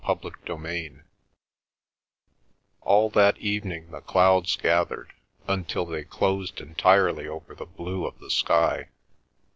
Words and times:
CHAPTER 0.03 0.29
XXVII 0.47 1.01
All 2.81 3.11
that 3.11 3.37
evening 3.37 3.91
the 3.91 4.01
clouds 4.01 4.55
gathered, 4.55 5.13
until 5.47 5.85
they 5.85 6.03
closed 6.05 6.59
entirely 6.59 7.27
over 7.27 7.53
the 7.53 7.67
blue 7.67 8.07
of 8.07 8.17
the 8.17 8.31
sky. 8.31 8.89